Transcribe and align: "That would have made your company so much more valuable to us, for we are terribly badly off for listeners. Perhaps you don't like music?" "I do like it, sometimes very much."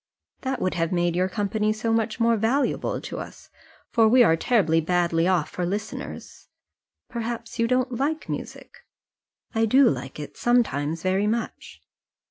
"That 0.41 0.59
would 0.59 0.73
have 0.73 0.91
made 0.91 1.15
your 1.15 1.29
company 1.29 1.71
so 1.71 1.93
much 1.93 2.19
more 2.19 2.35
valuable 2.35 2.99
to 3.01 3.19
us, 3.19 3.51
for 3.91 4.07
we 4.07 4.23
are 4.23 4.35
terribly 4.35 4.81
badly 4.81 5.27
off 5.27 5.51
for 5.51 5.63
listeners. 5.63 6.47
Perhaps 7.07 7.59
you 7.59 7.67
don't 7.67 7.91
like 7.99 8.27
music?" 8.27 8.83
"I 9.53 9.65
do 9.67 9.87
like 9.87 10.19
it, 10.19 10.37
sometimes 10.37 11.03
very 11.03 11.27
much." 11.27 11.83